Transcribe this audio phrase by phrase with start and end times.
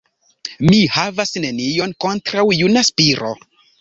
[0.69, 3.31] Mi havas nenion kontraŭ juna Spiro!